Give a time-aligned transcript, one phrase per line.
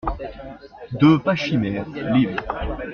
[0.99, 2.35] deux Pachymère, liv.